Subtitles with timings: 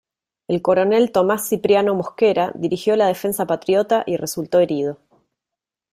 [0.47, 4.97] El coronel Tomás Cipriano Mosquera dirigió la defensa patriota y resultó herido.